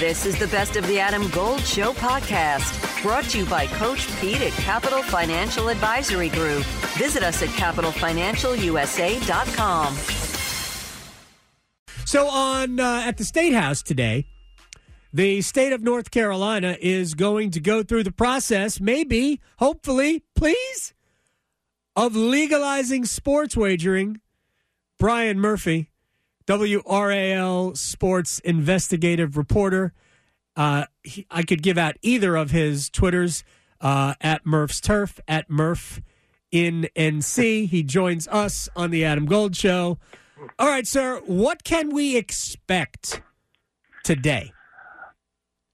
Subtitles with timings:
[0.00, 4.08] This is the Best of the Adam Gold Show podcast, brought to you by Coach
[4.18, 6.64] Pete at Capital Financial Advisory Group.
[6.96, 9.94] Visit us at capitalfinancialusa.com.
[12.06, 14.24] So on uh, at the State House today,
[15.12, 20.94] the state of North Carolina is going to go through the process, maybe, hopefully, please,
[21.94, 24.22] of legalizing sports wagering.
[24.98, 25.89] Brian Murphy,
[26.50, 29.92] WRAL sports investigative reporter.
[30.56, 33.44] Uh, he, I could give out either of his Twitters
[33.80, 36.02] uh, at Murph's Turf, at Murph
[36.50, 37.68] in NC.
[37.68, 39.98] He joins us on the Adam Gold Show.
[40.58, 43.22] All right, sir, what can we expect
[44.02, 44.52] today?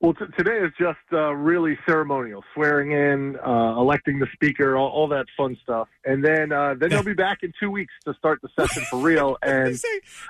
[0.00, 4.90] Well, t- today is just uh, really ceremonial, swearing in, uh, electing the speaker, all,
[4.90, 8.14] all, that fun stuff, and then uh, then they'll be back in two weeks to
[8.14, 9.36] start the session for real.
[9.42, 9.76] And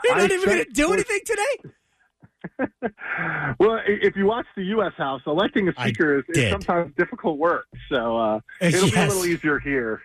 [0.05, 1.57] they're not I even going to do anything today.
[3.59, 4.93] well, if you watch the U.S.
[4.97, 8.95] House, electing a speaker is, is, sometimes difficult work, so uh, it'll yes.
[8.95, 10.01] be a little easier here.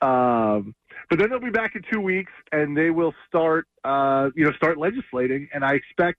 [0.00, 0.74] Um,
[1.08, 4.52] but then they'll be back in two weeks, and they will start, uh, you know,
[4.52, 5.48] start legislating.
[5.54, 6.18] And I expect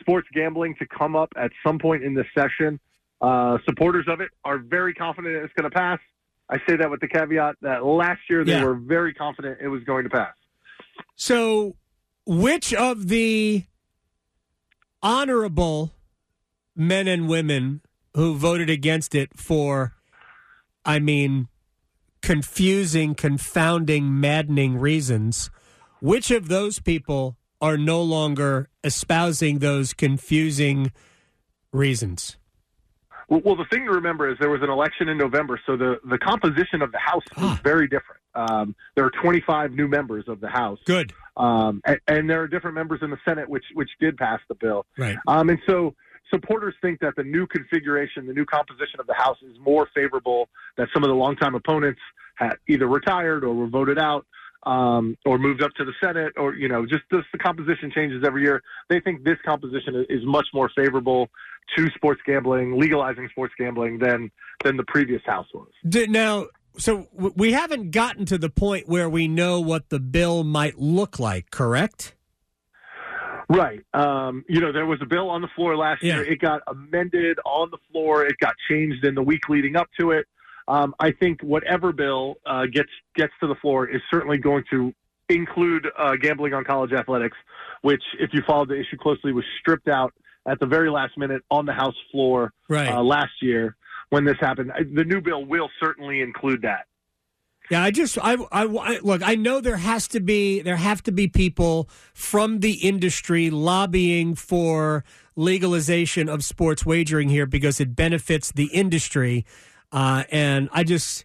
[0.00, 2.78] sports gambling to come up at some point in this session.
[3.20, 5.98] Uh, supporters of it are very confident it's going to pass.
[6.48, 8.64] I say that with the caveat that last year they yeah.
[8.64, 10.34] were very confident it was going to pass.
[11.16, 11.76] So,
[12.24, 13.64] which of the
[15.02, 15.92] honorable
[16.74, 17.80] men and women
[18.14, 19.94] who voted against it for,
[20.84, 21.48] I mean,
[22.22, 25.50] confusing, confounding, maddening reasons,
[26.00, 30.92] which of those people are no longer espousing those confusing
[31.72, 32.36] reasons?
[33.28, 35.96] Well, well, the thing to remember is there was an election in November, so the,
[36.08, 37.54] the composition of the House ah.
[37.54, 38.20] is very different.
[38.34, 40.78] Um, there are 25 new members of the House.
[40.84, 41.12] Good.
[41.36, 44.54] Um, and, and, there are different members in the Senate which which did pass the
[44.54, 44.86] bill.
[44.96, 45.16] Right.
[45.26, 45.94] Um, and so
[46.32, 50.48] supporters think that the new configuration, the new composition of the House is more favorable.
[50.76, 52.00] That some of the longtime opponents
[52.36, 54.26] had either retired or were voted out
[54.66, 58.24] um, or moved up to the Senate, or you know, just this, the composition changes
[58.26, 58.62] every year.
[58.90, 61.30] They think this composition is much more favorable
[61.76, 64.30] to sports gambling, legalizing sports gambling than
[64.64, 65.68] than the previous House was.
[65.84, 70.78] Now, so we haven't gotten to the point where we know what the bill might
[70.78, 72.14] look like, correct?
[73.48, 73.84] Right.
[73.94, 76.16] Um, you know, there was a bill on the floor last yeah.
[76.16, 76.32] year.
[76.32, 78.26] It got amended on the floor.
[78.26, 80.26] It got changed in the week leading up to it.
[80.68, 84.92] Um, I think whatever bill uh, gets gets to the floor is certainly going to
[85.28, 87.36] include uh, gambling on college athletics,
[87.82, 90.12] which, if you followed the issue closely, was stripped out
[90.46, 92.88] at the very last minute on the House floor right.
[92.88, 93.76] uh, last year
[94.10, 94.72] when this happened.
[94.94, 96.86] The new bill will certainly include that.
[97.70, 99.22] Yeah, I just I, I, I, look.
[99.26, 104.36] I know there has to be there have to be people from the industry lobbying
[104.36, 105.02] for
[105.34, 109.44] legalization of sports wagering here because it benefits the industry.
[109.96, 111.24] Uh, and I just,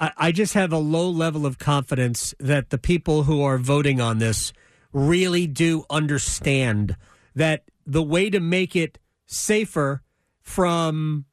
[0.00, 4.00] I, I just have a low level of confidence that the people who are voting
[4.00, 4.54] on this
[4.90, 6.96] really do understand
[7.34, 10.02] that the way to make it safer
[10.40, 11.26] from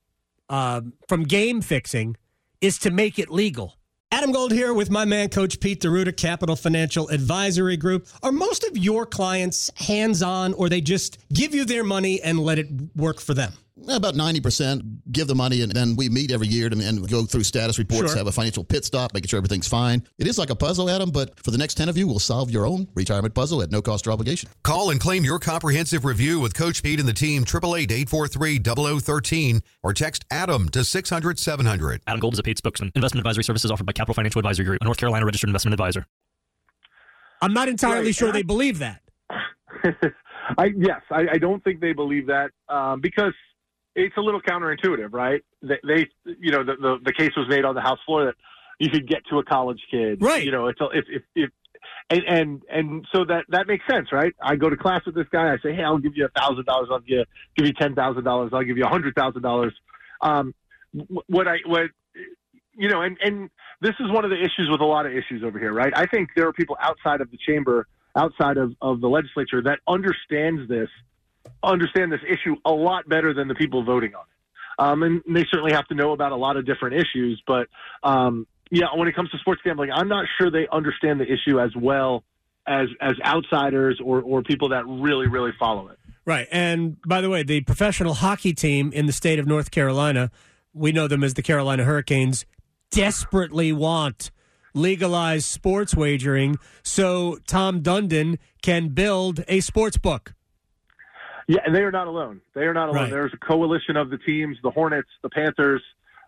[0.49, 2.17] uh, from game fixing
[2.59, 3.77] is to make it legal.
[4.11, 8.09] Adam Gold here with my man, Coach Pete DeRuta, Capital Financial Advisory Group.
[8.21, 12.39] Are most of your clients hands on, or they just give you their money and
[12.39, 13.53] let it work for them?
[13.89, 17.43] About 90% give the money, and then we meet every year and, and go through
[17.43, 18.17] status reports, sure.
[18.17, 20.03] have a financial pit stop, making sure everything's fine.
[20.17, 22.49] It is like a puzzle, Adam, but for the next 10 of you, we'll solve
[22.49, 24.49] your own retirement puzzle at no cost or obligation.
[24.63, 28.59] Call and claim your comprehensive review with Coach Pete and the team, 888 843
[29.01, 32.01] 0013, or text Adam to 600 700.
[32.07, 32.91] Adam Gold is a paid spokesman.
[32.95, 36.05] Investment advisory services offered by Capital Financial Advisory Group, a North Carolina registered investment advisor.
[37.41, 38.15] I'm not entirely right.
[38.15, 39.01] sure they believe that.
[40.57, 43.33] I, yes, I, I, don't think they believe that um, because–
[43.95, 45.43] it's a little counterintuitive, right?
[45.61, 48.35] They, they you know, the, the, the case was made on the House floor that
[48.79, 50.43] you could get to a college kid, right?
[50.43, 51.49] You know, it's a, if if if
[52.09, 54.33] and and and so that that makes sense, right?
[54.41, 55.53] I go to class with this guy.
[55.53, 56.89] I say, hey, I'll give you a thousand dollars.
[56.91, 58.51] I'll give you give you ten thousand dollars.
[58.53, 59.73] I'll give you a hundred thousand dollars.
[60.21, 60.53] Um,
[61.27, 61.89] what I what
[62.75, 63.49] you know, and and
[63.81, 65.93] this is one of the issues with a lot of issues over here, right?
[65.95, 69.79] I think there are people outside of the chamber, outside of of the legislature, that
[69.87, 70.89] understands this
[71.63, 74.27] understand this issue a lot better than the people voting on it.
[74.79, 77.41] Um, and they certainly have to know about a lot of different issues.
[77.45, 77.67] But
[78.03, 81.59] um, yeah, when it comes to sports gambling, I'm not sure they understand the issue
[81.59, 82.23] as well
[82.65, 85.99] as as outsiders or or people that really really follow it.
[86.25, 86.47] Right.
[86.51, 90.31] And by the way, the professional hockey team in the state of North Carolina,
[90.73, 92.45] we know them as the Carolina Hurricanes,
[92.91, 94.31] desperately want
[94.73, 100.33] legalized sports wagering so Tom Dundon can build a sports book.
[101.47, 102.41] Yeah, and they are not alone.
[102.53, 103.03] They are not alone.
[103.03, 103.11] Right.
[103.11, 105.81] There's a coalition of the teams: the Hornets, the Panthers,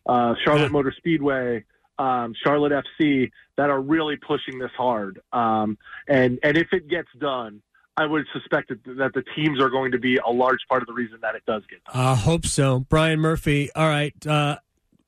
[0.05, 0.67] uh, Charlotte Yeah.
[0.69, 1.63] Motor Speedway,
[1.97, 5.21] um, Charlotte FC, that are really pushing this hard.
[5.31, 5.77] Um,
[6.07, 7.61] and and if it gets done,
[7.97, 10.87] I would suspect that, that the teams are going to be a large part of
[10.87, 11.95] the reason that it does get done.
[11.95, 12.79] I hope so.
[12.79, 13.69] Brian Murphy.
[13.73, 14.13] All right.
[14.27, 14.57] Uh,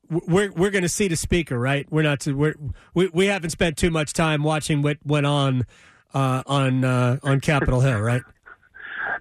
[0.10, 1.86] we're we're going to see the speaker, right?
[1.92, 2.22] We're not.
[2.22, 2.56] To, we're,
[2.94, 5.66] we we haven't spent too much time watching what went on
[6.14, 8.22] uh, on uh, on Capitol Hill, right?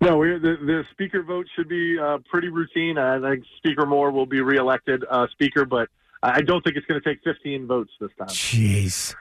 [0.00, 2.98] No, the, the speaker vote should be uh, pretty routine.
[2.98, 5.88] I think Speaker Moore will be reelected uh, speaker, but
[6.22, 8.28] I don't think it's going to take 15 votes this time.
[8.28, 9.14] Jeez.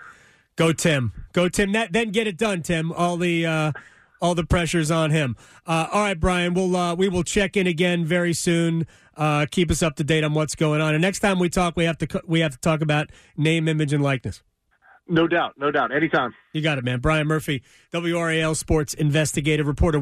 [0.55, 1.11] Go Tim.
[1.33, 1.71] Go Tim.
[1.73, 2.91] That, then get it done, Tim.
[2.91, 3.71] All the uh,
[4.21, 5.35] all the pressure's on him.
[5.67, 6.53] Uh, all right, Brian.
[6.53, 8.87] We'll uh, we will check in again very soon.
[9.17, 10.93] Uh, keep us up to date on what's going on.
[10.93, 13.91] And next time we talk, we have to we have to talk about name, image,
[13.91, 14.41] and likeness.
[15.07, 15.93] No doubt, no doubt.
[15.93, 16.33] Anytime.
[16.53, 16.99] You got it, man.
[16.99, 17.61] Brian Murphy,
[17.93, 20.01] WRAL Sports investigative reporter.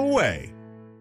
[0.01, 0.51] away.